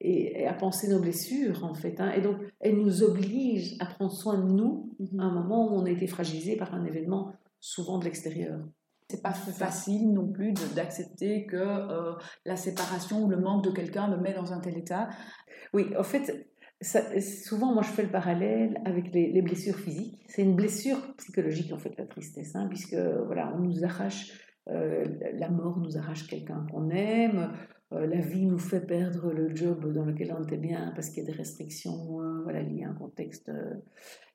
et, 0.00 0.46
à 0.46 0.54
penser 0.54 0.88
nos 0.88 1.00
blessures 1.00 1.64
en 1.64 1.74
fait. 1.74 2.00
Hein. 2.00 2.12
Et 2.12 2.20
donc 2.20 2.36
elle 2.60 2.76
nous 2.76 3.02
oblige 3.02 3.76
à 3.80 3.86
prendre 3.86 4.12
soin 4.12 4.38
de 4.38 4.50
nous 4.52 4.94
mhm. 4.98 5.20
à 5.20 5.24
un 5.24 5.32
moment 5.32 5.70
où 5.70 5.76
on 5.76 5.84
a 5.84 5.90
été 5.90 6.06
fragilisé 6.06 6.56
par 6.56 6.74
un 6.74 6.84
événement 6.84 7.32
souvent 7.60 7.98
de 7.98 8.04
l'extérieur. 8.04 8.60
C'est 9.10 9.22
pas 9.22 9.32
facile 9.32 10.12
non 10.12 10.30
plus 10.30 10.52
d'accepter 10.74 11.46
que 11.46 11.56
euh, 11.56 12.12
la 12.44 12.56
séparation 12.56 13.24
ou 13.24 13.28
le 13.28 13.38
manque 13.38 13.64
de 13.64 13.70
quelqu'un 13.70 14.08
me 14.08 14.16
met 14.18 14.34
dans 14.34 14.52
un 14.52 14.60
tel 14.60 14.76
état. 14.76 15.08
Oui, 15.72 15.86
en 15.98 16.02
fait, 16.02 16.48
souvent, 16.80 17.72
moi, 17.72 17.82
je 17.82 17.90
fais 17.90 18.02
le 18.02 18.10
parallèle 18.10 18.80
avec 18.84 19.12
les, 19.12 19.42
blessures 19.42 19.76
physiques. 19.76 20.24
C'est 20.28 20.42
une 20.42 20.54
blessure 20.54 20.98
psychologique, 21.16 21.72
en 21.72 21.78
fait, 21.78 21.96
la 21.98 22.06
tristesse, 22.06 22.54
hein, 22.54 22.66
puisque 22.68 22.94
voilà, 22.94 23.52
on 23.54 23.60
nous 23.60 23.84
arrache, 23.84 24.32
euh, 24.68 25.04
la 25.34 25.48
mort 25.48 25.78
nous 25.78 25.96
arrache 25.96 26.26
quelqu'un 26.26 26.66
qu'on 26.70 26.90
aime, 26.90 27.52
euh, 27.92 28.06
la 28.06 28.20
vie 28.20 28.46
nous 28.46 28.58
fait 28.58 28.84
perdre 28.84 29.32
le 29.32 29.54
job 29.54 29.92
dans 29.92 30.04
lequel 30.04 30.34
on 30.38 30.42
était 30.44 30.58
bien 30.58 30.92
parce 30.94 31.08
qu'il 31.08 31.24
y 31.24 31.26
a 31.26 31.30
des 31.30 31.36
restrictions 31.36 32.20
euh, 32.20 32.42
voilà, 32.42 32.62
liées 32.62 32.84
à 32.84 32.90
un 32.90 32.94
contexte 32.94 33.50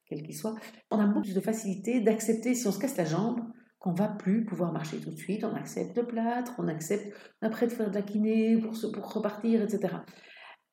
quel 0.08 0.24
qu'il 0.24 0.36
soit. 0.36 0.56
On 0.92 1.00
a 1.00 1.06
beaucoup 1.06 1.22
plus 1.22 1.36
de 1.36 1.39
facilité 1.39 2.01
d'accepter, 2.01 2.56
si 2.56 2.68
on 2.68 2.72
se 2.72 2.80
casse 2.80 2.98
la 2.98 3.06
jambe, 3.06 3.39
qu'on 3.84 3.92
va 3.92 4.08
plus 4.08 4.46
pouvoir 4.46 4.72
marcher 4.72 4.98
tout 4.98 5.12
de 5.12 5.18
suite. 5.18 5.44
On 5.44 5.54
accepte 5.54 5.98
le 5.98 6.08
plâtre, 6.08 6.54
on 6.58 6.70
accepte 6.70 7.13
après 7.42 7.68
de 7.68 7.72
faire 7.74 7.90
de 7.90 7.96
la 7.96 8.02
kiné 8.02 8.58
pour, 8.58 8.72
pour 8.94 9.13
repartir, 9.13 9.62
etc. 9.62 9.96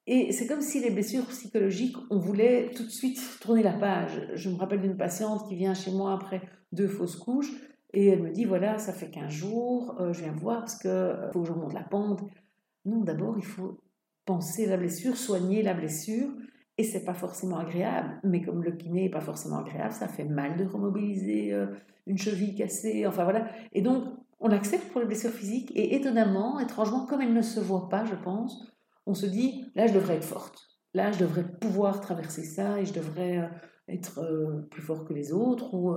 Et 0.06 0.30
c'est 0.30 0.46
comme 0.46 0.60
si 0.60 0.80
les 0.80 0.90
blessures 0.90 1.26
psychologiques, 1.26 1.96
on 2.10 2.18
voulait 2.18 2.70
tout 2.70 2.84
de 2.84 2.88
suite 2.88 3.20
tourner 3.40 3.64
la 3.64 3.72
page. 3.72 4.30
Je 4.34 4.48
me 4.48 4.54
rappelle 4.54 4.80
d'une 4.80 4.96
patiente 4.96 5.48
qui 5.48 5.56
vient 5.56 5.74
chez 5.74 5.90
moi 5.90 6.14
après 6.14 6.40
deux 6.70 6.86
fausses 6.86 7.16
couches 7.16 7.52
et 7.92 8.06
elle 8.06 8.22
me 8.22 8.30
dit 8.30 8.44
voilà, 8.44 8.78
ça 8.78 8.92
fait 8.92 9.10
15 9.10 9.28
jours, 9.28 9.96
euh, 10.00 10.12
je 10.12 10.22
viens 10.22 10.32
voir 10.32 10.60
parce 10.60 10.78
qu'il 10.78 10.90
euh, 10.90 11.32
faut 11.32 11.40
que 11.40 11.48
je 11.48 11.52
remonte 11.52 11.74
la 11.74 11.82
pente. 11.82 12.22
Non, 12.84 13.00
d'abord, 13.00 13.36
il 13.38 13.44
faut 13.44 13.80
penser 14.24 14.66
la 14.66 14.76
blessure, 14.76 15.16
soigner 15.16 15.64
la 15.64 15.74
blessure. 15.74 16.28
Et 16.80 16.82
c'est 16.82 17.04
pas 17.04 17.12
forcément 17.12 17.58
agréable, 17.58 18.18
mais 18.24 18.40
comme 18.40 18.64
le 18.64 18.72
kiné 18.72 19.02
n'est 19.02 19.10
pas 19.10 19.20
forcément 19.20 19.58
agréable, 19.58 19.92
ça 19.92 20.08
fait 20.08 20.24
mal 20.24 20.56
de 20.56 20.64
remobiliser 20.64 21.52
euh, 21.52 21.66
une 22.06 22.16
cheville 22.16 22.54
cassée, 22.54 23.06
enfin 23.06 23.24
voilà. 23.24 23.48
Et 23.74 23.82
donc, 23.82 24.04
on 24.38 24.48
l'accepte 24.48 24.90
pour 24.90 25.02
les 25.02 25.06
blessures 25.06 25.30
physiques, 25.30 25.70
et 25.74 25.94
étonnamment, 25.94 26.58
étrangement, 26.58 27.04
comme 27.04 27.20
elle 27.20 27.34
ne 27.34 27.42
se 27.42 27.60
voit 27.60 27.90
pas, 27.90 28.06
je 28.06 28.14
pense, 28.14 28.66
on 29.04 29.12
se 29.12 29.26
dit, 29.26 29.66
là, 29.74 29.88
je 29.88 29.92
devrais 29.92 30.16
être 30.16 30.24
forte. 30.24 30.70
Là, 30.94 31.12
je 31.12 31.18
devrais 31.18 31.44
pouvoir 31.60 32.00
traverser 32.00 32.44
ça 32.44 32.80
et 32.80 32.86
je 32.86 32.94
devrais 32.94 33.40
euh, 33.40 33.46
être 33.88 34.20
euh, 34.20 34.66
plus 34.70 34.80
fort 34.80 35.04
que 35.04 35.12
les 35.12 35.34
autres 35.34 35.74
ou, 35.74 35.90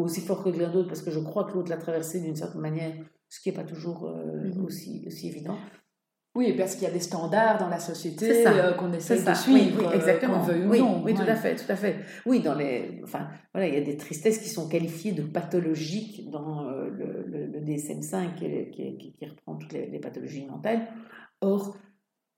aussi 0.00 0.20
fort 0.20 0.44
que 0.44 0.50
les 0.50 0.66
autres 0.66 0.86
parce 0.86 1.02
que 1.02 1.10
je 1.10 1.18
crois 1.18 1.42
que 1.46 1.54
l'autre 1.54 1.70
l'a 1.70 1.78
traversé 1.78 2.20
d'une 2.20 2.36
certaine 2.36 2.60
manière, 2.60 2.94
ce 3.28 3.40
qui 3.40 3.48
n'est 3.48 3.56
pas 3.56 3.64
toujours 3.64 4.08
mm-hmm. 4.08 4.64
aussi, 4.64 5.02
aussi 5.04 5.26
évident. 5.26 5.58
Oui, 6.36 6.52
parce 6.52 6.74
qu'il 6.74 6.84
y 6.84 6.86
a 6.86 6.90
des 6.90 7.00
standards 7.00 7.58
dans 7.58 7.68
la 7.68 7.78
société 7.78 8.44
qu'on 8.78 8.92
essaie 8.92 9.22
de 9.22 9.34
suivre, 9.34 9.88
oui, 9.88 9.94
exactement. 9.94 10.44
oui, 10.68 10.82
Oui, 11.02 11.14
tout 11.14 11.22
à 11.22 11.34
fait, 11.34 11.56
tout 11.56 11.72
à 11.72 11.76
fait. 11.76 11.96
Oui, 12.26 12.40
dans 12.40 12.54
les, 12.54 13.00
enfin, 13.02 13.28
voilà, 13.54 13.68
il 13.68 13.74
y 13.74 13.78
a 13.78 13.80
des 13.80 13.96
tristesses 13.96 14.38
qui 14.38 14.50
sont 14.50 14.68
qualifiées 14.68 15.12
de 15.12 15.22
pathologiques 15.22 16.28
dans 16.30 16.68
le, 16.68 17.24
le, 17.26 17.60
DSM-5 17.60 18.34
qui, 18.34 18.70
qui, 18.70 19.12
qui, 19.14 19.26
reprend 19.26 19.56
toutes 19.56 19.72
les, 19.72 19.86
les 19.86 19.98
pathologies 19.98 20.44
mentales. 20.44 20.86
Or, 21.40 21.74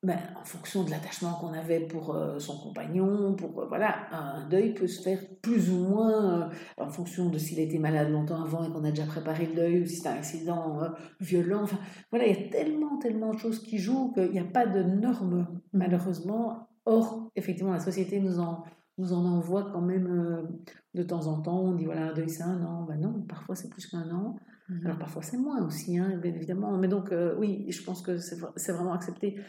ben, 0.04 0.16
en 0.40 0.44
fonction 0.44 0.84
de 0.84 0.90
l'attachement 0.90 1.32
qu'on 1.34 1.52
avait 1.52 1.80
pour 1.80 2.14
euh, 2.14 2.38
son 2.38 2.56
compagnon, 2.56 3.34
pour 3.34 3.60
euh, 3.60 3.66
voilà, 3.66 4.06
un 4.12 4.48
deuil 4.48 4.72
peut 4.72 4.86
se 4.86 5.02
faire 5.02 5.18
plus 5.42 5.70
ou 5.70 5.88
moins 5.88 6.42
euh, 6.42 6.48
en 6.76 6.88
fonction 6.88 7.28
de 7.30 7.36
s'il 7.36 7.58
a 7.58 7.62
été 7.62 7.80
malade 7.80 8.10
longtemps 8.10 8.40
avant 8.40 8.64
et 8.64 8.70
qu'on 8.70 8.84
a 8.84 8.90
déjà 8.90 9.06
préparé 9.06 9.46
le 9.46 9.54
deuil 9.54 9.82
ou 9.82 9.86
si 9.86 9.96
c'est 9.96 10.08
un 10.08 10.14
accident 10.14 10.80
violent. 11.18 11.62
Enfin, 11.64 11.78
voilà, 12.10 12.26
il 12.26 12.36
y 12.36 12.46
a 12.46 12.48
tellement, 12.48 12.98
tellement 12.98 13.34
de 13.34 13.38
choses 13.38 13.60
qui 13.60 13.78
jouent 13.78 14.12
qu'il 14.12 14.30
n'y 14.30 14.38
a 14.38 14.44
pas 14.44 14.66
de 14.66 14.84
normes 14.84 15.48
malheureusement. 15.72 16.68
Or, 16.84 17.28
effectivement, 17.34 17.72
la 17.72 17.80
société 17.80 18.20
nous 18.20 18.38
en 18.38 18.64
nous 18.98 19.12
en 19.12 19.24
envoie 19.24 19.70
quand 19.72 19.80
même 19.82 20.48
de 20.94 21.02
temps 21.02 21.26
en 21.26 21.40
temps. 21.40 21.60
On 21.60 21.74
dit 21.74 21.84
voilà, 21.86 22.10
un 22.10 22.14
deuil 22.14 22.30
c'est 22.30 22.44
un 22.44 22.62
an. 22.62 22.84
Ben 22.84 23.00
non, 23.00 23.24
parfois 23.28 23.56
c'est 23.56 23.68
plus 23.68 23.86
qu'un 23.86 24.08
an. 24.10 24.36
Alors 24.84 24.98
parfois 24.98 25.22
c'est 25.22 25.38
moins 25.38 25.64
aussi, 25.64 25.98
hein, 25.98 26.18
bien 26.22 26.34
évidemment. 26.34 26.76
Mais 26.76 26.88
donc 26.88 27.12
euh, 27.12 27.34
oui, 27.38 27.66
je 27.70 27.82
pense 27.82 28.02
que 28.02 28.18
c'est 28.18 28.72
vraiment 28.72 28.92
accepter 28.92 29.40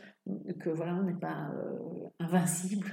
que 0.60 0.70
voilà, 0.70 0.96
on 0.96 1.04
n'est 1.04 1.20
pas 1.20 1.52
euh, 1.54 2.08
invincible 2.20 2.88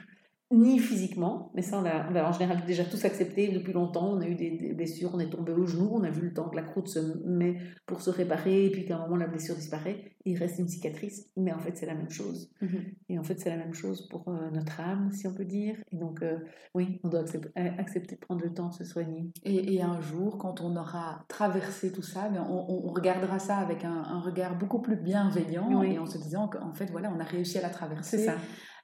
ni 0.52 0.78
physiquement, 0.78 1.50
mais 1.54 1.62
ça 1.62 1.78
on 1.78 1.82
l'a 1.82 2.28
en 2.28 2.32
général 2.32 2.64
déjà 2.64 2.84
tous 2.84 3.04
accepté 3.04 3.48
depuis 3.48 3.72
longtemps, 3.72 4.12
on 4.12 4.20
a 4.20 4.26
eu 4.28 4.36
des, 4.36 4.72
blessures, 4.74 5.10
on 5.12 5.18
est 5.18 5.28
tombé 5.28 5.52
au 5.52 5.66
genou, 5.66 5.90
on 5.92 6.04
a 6.04 6.10
vu 6.10 6.22
le 6.22 6.32
temps 6.32 6.48
que 6.48 6.54
la 6.54 6.62
croûte 6.62 6.86
se 6.86 7.00
met 7.26 7.58
pour 7.84 8.00
se 8.00 8.10
réparer, 8.10 8.66
et 8.66 8.70
puis 8.70 8.84
qu'à 8.84 8.96
un 8.96 9.00
moment 9.00 9.16
la 9.16 9.26
blessure 9.26 9.56
disparaît, 9.56 10.12
il 10.24 10.38
reste 10.38 10.60
une 10.60 10.68
cicatrice, 10.68 11.28
mais 11.36 11.52
en 11.52 11.58
fait 11.58 11.76
c'est 11.76 11.86
la 11.86 11.94
même 11.94 12.10
chose. 12.10 12.52
Mhm. 12.60 12.84
Et 13.08 13.18
en 13.18 13.24
fait 13.24 13.40
c'est 13.40 13.50
la 13.50 13.56
même 13.56 13.74
chose 13.74 14.06
pour 14.08 14.28
euh, 14.28 14.50
notre 14.52 14.80
âme, 14.80 15.10
si 15.12 15.26
on 15.26 15.34
peut 15.34 15.44
dire, 15.44 15.76
et 15.90 15.96
donc 15.96 16.22
euh, 16.22 16.38
oui, 16.74 17.00
on 17.02 17.08
doit 17.08 17.24
accepter, 17.56 18.14
de 18.14 18.20
prendre 18.20 18.42
le 18.42 18.54
temps 18.54 18.68
de 18.68 18.74
se 18.74 18.84
soigner. 18.84 19.32
Et, 19.44 19.82
un 19.82 20.00
jour, 20.00 20.38
quand 20.38 20.60
on 20.60 20.76
aura 20.76 21.24
traversé 21.28 21.92
tout 21.92 22.02
ça, 22.02 22.28
ben, 22.28 22.44
on, 22.48 22.88
regardera 22.92 23.38
ça 23.38 23.58
avec 23.58 23.84
un, 23.84 24.20
regard 24.20 24.56
beaucoup 24.56 24.80
plus 24.80 24.96
bienveillant, 24.96 25.82
et 25.82 25.98
en 25.98 26.06
se 26.06 26.18
disant 26.18 26.48
qu'en 26.48 26.72
fait 26.72 26.90
voilà, 26.90 27.12
on 27.14 27.20
a 27.20 27.24
réussi 27.24 27.58
à 27.58 27.62
la 27.62 27.70
traverser. 27.70 28.18
C'est 28.18 28.26
ça. 28.26 28.36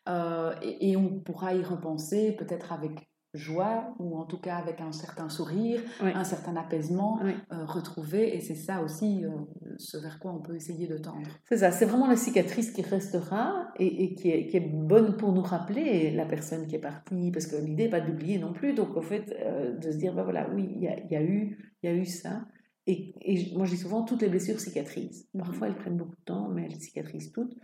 Euh, 0.09 0.55
et, 0.63 0.97
on 0.97 1.21
pourra 1.21 1.55
y 1.55 1.63
repenser 1.63 2.33
peut-être 2.33 2.73
avec 2.73 3.09
joie 3.35 3.95
ou 3.99 4.19
en 4.19 4.27
tout 4.27 4.37
cas 4.37 4.57
avec 4.57 4.81
un 4.83 4.93
certain 4.93 5.31
sourire, 5.31 5.81
un 6.01 6.25
certain 6.25 6.55
apaisement 6.57 7.21
euh, 7.23 7.65
retrouvé. 7.65 8.37
Et 8.37 8.41
c'est 8.41 8.57
ça 8.57 8.83
aussi 8.83 9.25
euh, 9.25 9.31
ce 9.79 9.97
vers 9.97 10.19
quoi 10.19 10.33
on 10.33 10.41
peut 10.41 10.57
essayer 10.57 10.87
de 10.87 10.99
tendre. 10.99 11.29
C'est 11.49 11.59
ça, 11.59 11.71
c'est 11.71 11.87
vraiment 11.87 12.09
la 12.09 12.17
cicatrice 12.17 12.73
qui 12.73 12.83
restera 12.83 13.69
et, 13.79 14.15
qui, 14.15 14.31
est, 14.31 14.49
qui, 14.49 14.57
est, 14.57 14.69
bonne 14.69 15.17
pour 15.17 15.33
nous 15.33 15.41
rappeler 15.41 16.11
la 16.11 16.27
personne 16.27 16.67
qui 16.67 16.75
est 16.75 16.81
partie, 16.81 17.31
parce 17.31 17.47
que 17.47 17.57
l'idée 17.57 17.85
n'est 17.85 17.91
pas 17.91 18.01
d'oublier 18.01 18.39
non 18.39 18.53
plus. 18.53 18.75
Donc 18.75 18.97
en 18.97 19.03
fait, 19.03 19.35
de 19.81 19.91
se 19.91 19.97
dire, 19.97 20.15
ben 20.15 20.25
voilà, 20.25 20.51
oui, 20.53 20.69
il 20.75 20.83
y 20.83 20.89
a, 20.89 21.01
y 21.07 21.17
a, 21.17 21.23
eu, 21.23 21.75
y 21.83 21.87
a 21.87 21.95
eu 21.95 22.05
ça. 22.05 22.45
Et, 22.87 23.15
et, 23.23 23.57
moi 23.57 23.65
je 23.65 23.71
dis 23.71 23.81
souvent, 23.81 24.03
toutes 24.03 24.21
les 24.21 24.29
blessures 24.29 24.59
cicatrisent. 24.59 25.29
Parfois 25.39 25.69
elles 25.69 25.77
prennent 25.77 25.97
beaucoup 25.97 26.17
de 26.17 26.25
temps, 26.25 26.49
mais 26.49 26.65
elles 26.65 26.81
cicatrisent 26.81 27.33
toutes. 27.33 27.55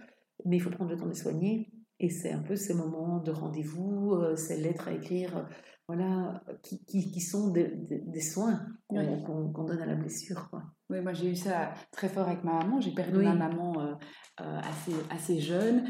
Mais 0.47 0.57
il 0.57 0.61
faut 0.61 0.71
prendre 0.71 0.91
le 0.91 0.97
temps 0.97 1.07
de 1.07 1.11
les 1.11 1.17
soigner 1.17 1.69
et 2.01 2.11
c'est 2.11 2.33
un 2.33 2.43
peu 2.43 2.57
ces 2.57 2.75
moments 2.75 3.19
de 3.19 3.31
rendez-vous, 3.31 4.15
euh, 4.15 4.37
ces 4.37 4.57
lettres 4.57 4.89
à 4.89 4.93
écrire, 4.93 5.37
euh, 5.37 5.43
voilà, 5.89 6.43
qui, 6.63 6.85
qui, 6.85 7.21
sont 7.21 7.51
des, 7.51 8.21
soins 8.21 8.61
qu'on 8.89 9.65
donne 9.65 9.81
à 9.81 9.87
la 9.87 9.95
blessure. 9.95 10.49
Quoi. 10.51 10.63
Oui, 10.91 11.01
moi 11.01 11.15
j'ai 11.15 11.31
eu 11.31 11.35
ça 11.35 11.73
très 11.93 12.09
fort 12.09 12.29
avec 12.29 12.45
ma 12.45 12.59
maman. 12.59 12.81
J'ai 12.81 12.93
perdu 12.93 13.19
ma 13.19 13.35
maman 13.35 13.81
euh, 13.81 13.95
assez, 14.39 14.93
assez 15.09 15.41
jeune. 15.41 15.87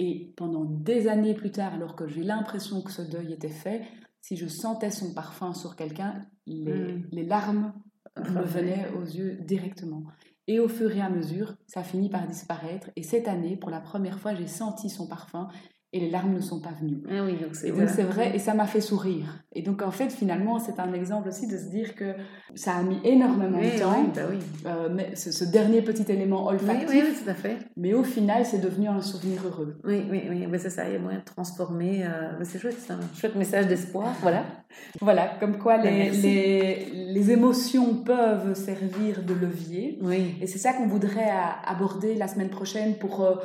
Et 0.00 0.34
pendant 0.36 0.64
des 0.64 1.06
années 1.06 1.34
plus 1.34 1.52
tard, 1.52 1.74
alors 1.74 1.94
que 1.94 2.08
j'ai 2.08 2.24
l'impression 2.24 2.82
que 2.82 2.90
ce 2.90 3.02
deuil 3.02 3.32
était 3.32 3.48
fait, 3.48 3.82
si 4.20 4.36
je 4.36 4.48
sentais 4.48 4.90
son 4.90 5.14
parfum 5.14 5.54
sur 5.54 5.76
quelqu'un, 5.76 6.26
les, 6.46 6.64
mmh. 6.64 7.08
les 7.12 7.24
larmes 7.24 7.72
me 8.18 8.42
venaient 8.42 8.88
aux 8.98 9.04
yeux 9.04 9.36
directement. 9.46 10.02
Et 10.48 10.60
au 10.60 10.68
fur 10.68 10.94
et 10.94 11.00
à 11.00 11.08
mesure, 11.08 11.56
ça 11.66 11.82
finit 11.82 12.08
par 12.08 12.26
disparaître. 12.26 12.90
Et 12.94 13.02
cette 13.02 13.26
année, 13.26 13.56
pour 13.56 13.70
la 13.70 13.80
première 13.80 14.20
fois, 14.20 14.34
j'ai 14.34 14.46
senti 14.46 14.88
son 14.88 15.08
parfum 15.08 15.48
et 15.92 16.00
les 16.00 16.10
larmes 16.10 16.34
ne 16.34 16.40
sont 16.40 16.60
pas 16.60 16.72
venues. 16.80 17.02
Ah 17.08 17.24
oui, 17.24 17.36
donc 17.40 17.54
c'est 17.54 17.70
vrai 18.02 18.34
et 18.34 18.38
ça 18.38 18.54
m'a 18.54 18.66
fait 18.66 18.80
sourire. 18.80 19.44
Et 19.52 19.62
donc 19.62 19.82
en 19.82 19.90
fait 19.90 20.10
finalement 20.10 20.58
c'est 20.58 20.80
un 20.80 20.92
exemple 20.92 21.28
aussi 21.28 21.46
de 21.46 21.56
se 21.56 21.70
dire 21.70 21.94
que 21.94 22.14
ça 22.54 22.74
a 22.74 22.82
mis 22.82 22.98
énormément 23.04 23.58
de 23.58 23.78
temps. 23.78 23.94
Oui, 23.98 24.10
bah 24.14 24.22
oui. 24.28 24.38
Euh, 24.66 24.88
mais 24.92 25.14
ce, 25.14 25.44
dernier 25.44 25.82
petit 25.82 26.10
élément 26.10 26.46
olfactif. 26.48 26.88
Oui, 26.90 27.02
oui, 27.06 27.14
tout 27.22 27.30
à 27.30 27.34
fait. 27.34 27.56
Mais 27.76 27.94
au 27.94 28.02
final 28.02 28.44
c'est 28.44 28.58
devenu 28.58 28.88
un 28.88 29.00
souvenir 29.00 29.40
heureux. 29.46 29.78
Oui, 29.84 30.04
oui, 30.10 30.22
oui. 30.28 30.46
C'est 30.58 30.70
ça, 30.70 30.88
il 30.88 30.94
y 30.94 30.96
a 30.96 30.98
moyen 30.98 31.20
de 31.20 31.24
transformer. 31.24 32.04
Euh, 32.04 32.44
c'est 32.44 32.58
chouette, 32.58 32.76
c'est 32.78 32.92
un 32.92 33.00
chouette 33.14 33.36
message 33.36 33.68
d'espoir. 33.68 34.14
Voilà. 34.22 34.44
voilà, 35.00 35.36
comme 35.40 35.58
quoi 35.58 35.76
les, 35.78 36.10
les, 36.10 36.86
les, 36.92 37.30
émotions 37.30 37.94
peuvent 38.02 38.54
servir 38.54 39.22
de 39.22 39.34
levier. 39.34 39.98
Oui. 40.02 40.34
Et 40.40 40.46
c'est 40.46 40.58
ça 40.58 40.72
qu'on 40.72 40.86
voudrait 40.86 41.30
aborder 41.64 42.14
la 42.14 42.28
semaine 42.28 42.50
prochaine 42.50 42.96
pour 42.96 43.22
euh, 43.22 43.36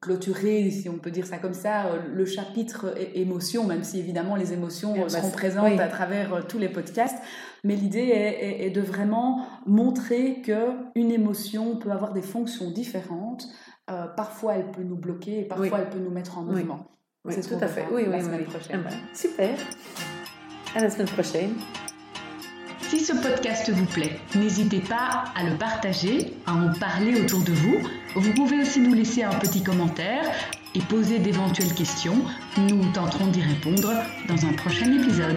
clôturer, 0.00 0.70
si 0.70 0.88
on 0.88 0.98
peut 0.98 1.10
dire 1.10 1.26
ça 1.26 1.38
comme 1.38 1.54
ça, 1.54 1.96
le 2.12 2.24
chapitre 2.24 2.94
émotions, 3.14 3.66
même 3.66 3.84
si 3.84 3.98
évidemment 3.98 4.34
les 4.36 4.52
émotions 4.52 4.94
bah, 4.94 5.08
seront 5.08 5.30
présentes 5.30 5.78
à 5.78 5.88
travers 5.88 6.34
euh, 6.34 6.42
tous 6.46 6.58
les 6.58 6.68
podcasts. 6.68 7.18
Mais 7.64 7.76
l'idée 7.76 8.08
est, 8.60 8.70
de 8.70 8.80
vraiment 8.80 9.46
montrer 9.66 10.42
que 10.42 10.70
une 10.94 11.10
émotion 11.10 11.76
peut 11.76 11.90
avoir 11.90 12.12
des 12.12 12.22
fonctions 12.22 12.70
différentes. 12.70 13.46
Euh, 13.90 14.06
parfois, 14.06 14.56
elle 14.56 14.70
peut 14.70 14.82
nous 14.82 14.96
bloquer 14.96 15.40
et 15.40 15.44
parfois, 15.44 15.80
elle 15.80 15.90
peut 15.90 15.98
nous 15.98 16.10
mettre 16.10 16.38
en 16.38 16.42
mouvement. 16.42 16.86
C'est 17.30 17.46
tout 17.46 17.62
à 17.62 17.68
fait. 17.68 17.86
Oui, 17.90 18.04
la 18.06 18.22
semaine 18.22 18.44
prochaine. 18.44 18.84
Ah 18.86 18.92
super. 19.14 19.56
À 20.74 20.80
la 20.80 20.90
semaine 20.90 21.08
prochaine. 21.08 21.54
Si 22.80 23.00
ce 23.00 23.14
podcast 23.14 23.70
vous 23.70 23.86
plaît, 23.86 24.18
n'hésitez 24.34 24.80
pas 24.80 25.24
à 25.34 25.44
le 25.48 25.56
partager, 25.56 26.34
à 26.46 26.52
en 26.52 26.72
parler 26.78 27.18
autour 27.20 27.42
de 27.42 27.52
vous. 27.52 27.78
Vous 28.16 28.32
pouvez 28.32 28.60
aussi 28.60 28.80
nous 28.80 28.94
laisser 28.94 29.24
un 29.24 29.34
petit 29.34 29.62
commentaire 29.62 30.24
et 30.76 30.80
poser 30.80 31.18
d'éventuelles 31.18 31.74
questions. 31.74 32.24
Nous 32.56 32.92
tenterons 32.92 33.26
d'y 33.26 33.42
répondre 33.42 33.92
dans 34.28 34.46
un 34.46 34.52
prochain 34.52 34.92
épisode. 34.92 35.36